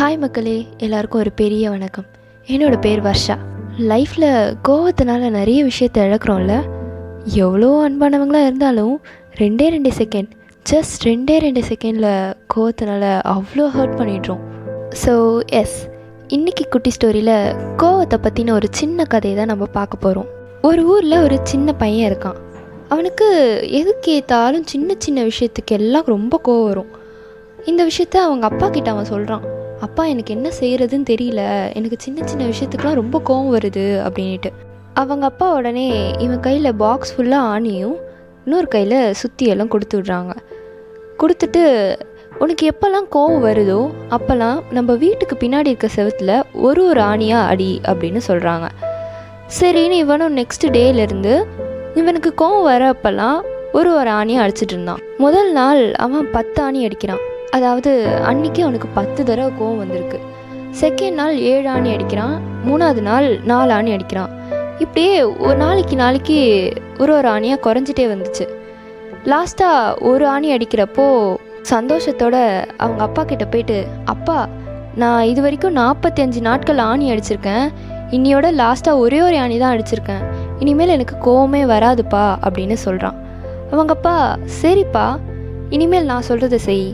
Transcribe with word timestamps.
Hi 0.00 0.18
மக்களே. 0.18 0.66
எல்லாருக்கும் 0.84 1.20
ஒரு 1.20 1.32
பெரிய 1.40 1.70
வணக்கம். 1.70 2.04
என்னோடய 2.46 2.78
பேர் 2.84 3.00
வர்ஷா. 3.06 3.34
லைஃப்பில் 3.90 4.54
கோவத்தினால 4.68 5.28
நிறைய 5.30 5.64
விஷயத்த 5.64 5.98
இழக்கிறோம்ல. 6.06 6.54
எவ்வளோ 7.34 7.68
அன்பானவங்களாக 7.88 8.46
இருந்தாலும் 8.46 8.94
ரெண்டே 9.40 9.66
ரெண்டு 9.74 9.90
செகண்ட் 9.98 10.30
ஜஸ்ட் 10.70 11.04
ரெண்டே 11.08 11.36
ரெண்டு 11.46 11.62
செகண்டில் 11.68 12.08
கோவத்தினால 12.54 13.02
அவ்வளோ 13.34 13.66
ஹர்ட் 13.76 13.98
பண்ணிடுறோம். 14.00 14.40
ஸோ 15.02 15.42
எஸ் 15.60 15.76
இன்றைக்கி 16.36 16.66
குட்டி 16.70 16.92
ஸ்டோரியில் 16.96 17.34
கோவத்தை 17.84 18.18
பற்றின 18.26 18.52
ஒரு 18.52 18.70
சின்ன 18.70 19.04
கதையை 19.04 19.36
தான் 19.38 19.52
நம்ம 19.54 19.68
பார்க்க 19.78 20.04
போகிறோம் 20.06 20.30
ஒரு 20.62 20.84
ஊரில் 20.86 21.22
ஒரு 21.26 21.38
சின்ன 21.42 21.72
பையன் 21.84 22.08
இருக்கான். 22.12 22.38
அவனுக்கு 22.88 23.28
எதுக்கு 23.82 24.10
ஏற்றாலும் 24.18 24.68
சின்ன 24.74 24.94
சின்ன 24.98 25.22
விஷயத்துக்கு 25.22 25.78
எல்லாம் 25.80 26.12
ரொம்ப 26.16 26.40
கோவம் 26.48 26.68
வரும். 26.72 26.92
இந்த 27.66 27.82
விஷயத்த 27.84 28.16
அவங்க 28.26 28.46
அப்பா 28.46 28.68
கிட்ட 28.68 28.90
அவன் 28.90 29.12
சொல்கிறான் 29.14 29.58
அப்பா 29.80 30.04
எனக்கு 30.04 30.34
என்ன 30.34 30.48
செய்கிறதுன்னு 30.60 31.06
தெரியல. 31.10 31.42
எனக்கு 31.74 31.96
சின்ன 31.98 32.26
சின்ன 32.26 32.44
விஷயத்துக்குலாம் 32.44 33.00
ரொம்ப 33.02 33.22
கோவம் 33.28 33.52
வருது 33.56 33.84
அப்படின்ட்டு 34.06 34.50
அவங்க 34.94 35.24
அப்பா 35.26 35.52
உடனே 35.52 35.86
இவன் 36.18 36.40
கையில் 36.40 36.74
பாக்ஸ் 36.74 37.12
ஃபுல்லாக 37.16 37.50
ஆணியும் 37.54 37.96
இன்னொரு 38.44 38.68
கையில் 38.68 39.14
சுத்தியெல்லாம் 39.22 39.68
கொடுத்து 39.68 40.00
விட்றாங்க. 40.00 40.32
கொடுத்துட்டு 41.18 41.62
உனக்கு 42.38 42.64
எப்போல்லாம் 42.70 43.08
கோவம் 43.14 43.44
வருதோ 43.46 43.80
அப்போல்லாம் 44.10 44.60
நம்ம 44.70 44.94
வீட்டுக்கு 44.94 45.36
பின்னாடி 45.40 45.72
இருக்க 45.72 45.88
செவத்தில் 45.96 46.34
ஒரு 46.52 46.82
ஒரு 46.86 47.00
ஆணியாக 47.00 47.50
அடி 47.52 47.80
அப்படின்னு 47.84 48.20
சொல்கிறாங்க 48.28 48.68
சரின்னு 49.60 49.98
இவனும் 50.04 50.36
நெக்ஸ்ட் 50.36 50.66
டேலேருந்து 50.66 51.34
இவனுக்கு 51.94 52.32
கோவம் 52.36 52.62
வர 52.62 52.82
அப்போல்லாம் 52.90 53.40
ஒரு 53.72 53.94
ஒரு 53.94 54.10
ஆணியை 54.10 54.40
அடிச்சிட்டு 54.44 54.74
இருந்தான். 54.76 55.02
முதல் 55.18 55.52
நாள் 55.52 55.94
அவன் 55.94 56.30
பத்து 56.30 56.62
ஆணி 56.62 56.88
அடிக்கிறான். 56.88 57.22
அதாவது 57.56 57.92
அன்னைக்கு 58.30 58.60
அவனுக்கு 58.62 58.88
பத்து 58.98 59.20
தடவை 59.24 59.50
கோவம் 59.60 59.80
வந்திருக்கு. 59.82 60.18
செகண்ட் 60.80 61.18
நாள் 61.20 61.36
ஏழு 61.52 61.68
ஆணி 61.68 61.90
அடிக்கிறான். 61.94 62.36
மூணாவது 62.68 63.02
நாள் 63.10 63.28
நாலு 63.50 63.72
ஆணி 63.72 63.90
அடிக்கிறான். 63.96 64.32
இப்படியே 64.84 65.14
ஒரு 65.22 65.56
நாளைக்கு 65.56 65.96
நாளைக்கு 65.96 66.38
ஒரு 67.02 67.12
ஒரு 67.16 67.28
ஆணியாக 67.36 67.64
குறைஞ்சிட்டே 67.66 68.06
வந்துச்சு. 68.12 68.44
லாஸ்ட்டாக 69.32 69.98
ஒரு 70.10 70.24
ஆணி 70.34 70.48
அடிக்கிறப்போ 70.56 71.06
சந்தோஷத்தோட 71.72 72.36
அவங்க 72.76 73.02
அப்பா 73.08 73.24
கிட்ட 73.24 73.44
போயிட்டு 73.46 73.78
அப்பா 74.14 74.38
நான் 75.02 75.28
இது 75.32 75.40
வரைக்கும் 75.46 75.76
நாற்பத்தஞ்சு 75.76 76.40
நாட்கள் 76.48 76.80
ஆணி 76.90 77.06
அடிச்சிருக்கேன். 77.12 77.66
இன்னியோட 78.16 78.46
லாஸ்ட்டாக 78.62 79.02
ஒரே 79.04 79.18
ஒரு 79.26 79.36
ஆணி 79.38 79.58
தான் 79.58 79.74
அடிச்சிருக்கேன். 79.74 80.22
இனிமேல் 80.62 80.94
எனக்கு 80.96 81.16
கோவமே 81.26 81.62
வராதுப்பா 81.74 82.24
அப்படின்னு 82.46 82.78
சொல்கிறான் 82.86 83.18
அவங்க 83.70 83.92
அப்பா 83.98 84.16
சரிப்பா 84.62 85.06
இனிமேல் 85.76 86.10
நான் 86.10 86.28
சொல்கிறத 86.28 86.56
செய். 86.68 86.88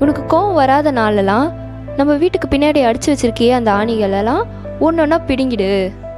உனக்கு 0.00 0.22
கோவம் 0.32 0.54
வராத 0.54 0.90
நாளெல்லாம் 0.90 1.46
நம்ம 1.96 2.14
வீட்டுக்கு 2.14 2.48
பின்னாடி 2.48 2.80
அடித்து 2.84 3.10
வச்சுருக்கியே 3.12 3.50
அந்த 3.50 3.70
ஆணிகளெல்லாம் 3.72 4.42
ஒன்று 4.80 5.02
ஒன்றா 5.02 5.18
பிடுங்கிடு. 5.26 5.68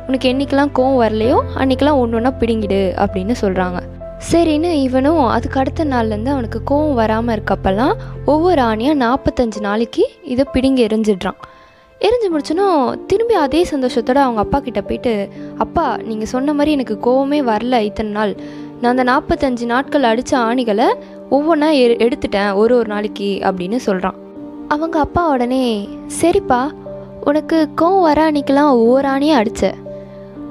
உனக்கு 0.08 0.26
என்னைக்கெல்லாம் 0.32 0.72
கோவம் 0.78 1.00
வரலையோ 1.02 1.38
அன்றைக்கெல்லாம் 1.56 2.00
ஒன்று 2.02 2.16
ஒன்றா 2.16 2.32
பிடுங்கிடு 2.40 2.80
அப்படின்னு 3.04 3.34
சொல்கிறாங்க 3.40 3.80
சரின்னு 4.30 4.70
இவனும் 4.86 5.26
அதுக்கு 5.26 5.60
அடுத்த 5.60 5.84
நாள்லேருந்து 5.84 6.32
அவனுக்கு 6.36 6.60
கோவம் 6.70 6.94
வராமல் 6.94 7.34
இருக்கப்பெல்லாம் 7.36 7.94
ஒவ்வொரு 8.26 8.62
ஆணியாக 8.62 9.00
நாற்பத்தஞ்சு 9.04 9.60
நாளைக்கு 9.60 10.04
இதை 10.24 10.44
பிடுங்கி 10.52 10.86
எரிஞ்சிடுறான். 10.86 11.40
எரிஞ்சு 12.00 12.28
முடிச்சனும் 12.32 13.06
திரும்பி 13.06 13.34
அதே 13.34 13.66
சந்தோஷத்தோட 13.70 14.20
அவங்க 14.26 14.40
அப்பா 14.40 14.58
கிட்ட 14.60 14.80
போயிட்டு 14.80 15.28
அப்பா 15.58 15.96
நீங்கள் 16.04 16.32
சொன்ன 16.34 16.52
மாதிரி 16.52 16.72
எனக்கு 16.72 16.96
கோவமே 17.06 17.40
வரல 17.52 17.80
இத்தனை 17.80 18.12
நாள். 18.12 18.34
நான் 18.80 18.96
அந்த 18.96 19.04
நாற்பத்தஞ்சு 19.12 19.64
நாட்கள் 19.64 20.02
அடித்த 20.02 20.38
ஆணிகளை 20.38 20.88
ஒவ்வொன்றா 21.30 21.68
எ 21.74 21.86
எடுத்துட்டேன் 21.96 22.54
ஒரு 22.54 22.76
ஒரு 22.76 22.86
நாளைக்கு 22.86 23.28
அப்படின்னு 23.42 23.76
சொல்கிறான் 23.76 24.18
அவங்க 24.68 24.98
அப்பா 24.98 25.28
உடனே 25.28 25.64
சரிப்பா 26.20 26.60
உனக்கு 27.24 27.68
கோவம் 27.80 28.02
வர 28.02 28.30
அன்னைக்கெலாம் 28.30 28.72
ஒவ்வொரு 28.76 29.08
ஆணையாக 29.08 29.40
அடித்த 29.40 29.74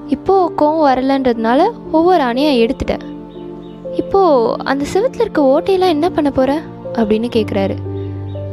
இப்போது 0.07 0.53
கோவம் 0.57 0.85
வரலன்றதுனால 0.87 1.61
ஒவ்வொரு 1.91 2.23
ஆணையாக 2.23 2.61
எடுத்துட்டேன் 2.63 3.05
இப்போது 3.95 4.63
அந்த 4.63 4.85
செவத்தில் 4.93 5.21
இருக்க 5.21 5.41
ஓட்டையெல்லாம் 5.43 5.89
என்ன 5.89 6.09
பண்ண 6.09 6.31
போகிற 6.31 6.61
அப்படின்னு 6.93 7.29
கேட்குறாரு 7.33 7.75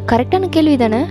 கரெக்டான 0.06 0.48
கேள்வி 0.48 0.76
தானே 0.76 1.02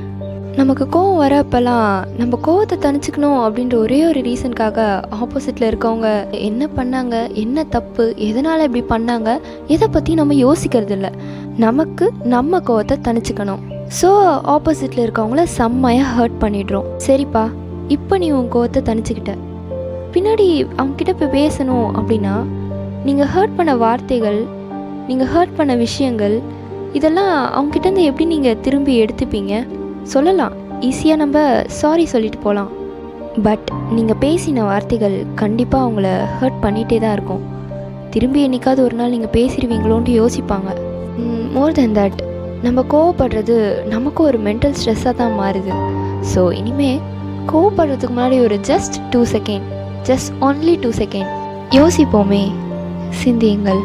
நமக்கு 0.59 0.85
கோவம் 0.93 1.19
வர 1.21 1.33
அப்போல்லாம் 1.41 1.85
நம்ம 2.19 2.37
கோவத்தை 2.45 2.75
தணிச்சுக்கணும் 2.85 3.37
அப்படின்ற 3.43 3.75
ஒரே 3.83 3.99
ஒரு 4.07 4.19
ரீசனுக்காக 4.27 4.79
ஆப்போசிட்டில் 5.19 5.67
இருக்கவங்க 5.69 6.09
என்ன 6.47 6.67
பண்ணாங்க 6.77 7.15
என்ன 7.43 7.63
தப்பு 7.75 8.05
எதனால் 8.27 8.65
இப்படி 8.67 8.83
பண்ணாங்க 8.91 9.29
இதை 9.73 9.87
பற்றி 9.95 10.11
நம்ம 10.21 10.37
யோசிக்கிறது 10.45 10.95
இல்லை 10.97 11.11
நமக்கு 11.65 12.05
நம்ம 12.35 12.61
கோவத்தை 12.69 12.97
தணிச்சுக்கணும். 13.07 13.63
ஸோ 13.99 14.09
ஆப்போசிட்டில் 14.55 15.03
இருக்கவங்கள 15.05 15.43
செம்மையாக 15.57 16.13
ஹர்ட் 16.17 16.37
பண்ணிடுறோம். 16.43 16.87
சரிப்பா 17.07 17.43
இப்போ 17.95 18.17
நீ 18.23 18.29
உன் 18.39 18.53
கோவத்தை 18.55 18.81
தணிச்சுக்கிட்ட. 18.89 19.33
பின்னாடி 20.13 20.47
அவங்கக்கிட்ட 20.79 21.13
போய் 21.19 21.35
பேசணும் 21.39 21.89
அப்படின்னா 21.99 22.37
நீங்கள் 23.07 23.31
ஹர்ட் 23.35 23.57
பண்ண 23.59 23.73
வார்த்தைகள் 23.83 24.41
நீங்கள் 25.09 25.31
ஹர்ட் 25.35 25.59
பண்ண 25.59 25.75
விஷயங்கள் 25.85 26.35
இதெல்லாம் 26.99 27.35
அவங்ககிட்டேருந்து 27.57 28.09
எப்படி 28.09 28.25
நீங்கள் 28.33 28.59
திரும்பி 28.65 28.95
எடுத்துப்பீங்க? 29.03 29.53
சொல்லலாம். 30.13 30.53
ஈஸியாக 30.89 31.21
நம்ம 31.23 31.37
சாரி 31.79 32.05
சொல்லிட்டு 32.13 32.39
போகலாம் 32.45 32.71
பட் 33.45 33.67
நீங்கள் 33.95 34.19
பேசின 34.23 34.63
வார்த்தைகள் 34.69 35.15
கண்டிப்பாக 35.41 35.85
அவங்கள 35.85 36.07
ஹர்ட் 36.39 36.61
பண்ணிகிட்டே 36.63 36.97
தான் 37.03 37.15
இருக்கும். 37.17 37.43
திரும்பி 38.13 38.39
என்னைக்காவது 38.47 38.81
ஒரு 38.87 38.95
நாள் 38.99 39.13
நீங்கள் 39.15 39.33
பேசிடுவீங்களோன்ட்டு 39.37 40.17
யோசிப்பாங்க. 40.21 40.71
மோர் 41.55 41.77
தென் 41.77 41.95
தட் 41.99 42.19
நம்ம 42.65 42.83
கோவப்படுறது 42.93 43.55
நமக்கும் 43.93 44.27
ஒரு 44.31 44.39
மென்டல் 44.47 44.75
ஸ்ட்ரெஸ்ஸாக 44.79 45.13
தான் 45.21 45.37
மாறுது. 45.41 45.73
ஸோ 46.31 46.41
இனிமேல் 46.59 46.99
கோவப்படுறதுக்கு 47.51 48.13
முன்னாடி 48.15 48.37
ஒரு 48.47 48.57
just 48.71 48.97
two 49.13 49.21
second 49.35 49.67
just 50.09 50.31
only 50.47 50.75
two 50.83 50.91
second 51.01 51.31
யோசிப்போமே 51.79 52.43
சிந்தியுங்கள். 53.23 53.81